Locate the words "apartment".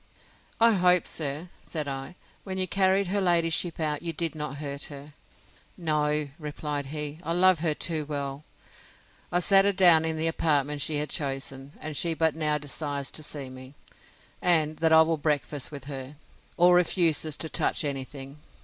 10.25-10.81